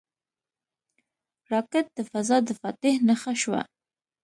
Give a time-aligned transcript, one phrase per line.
[1.51, 3.61] راکټ د فضا د فاتح نښه شوه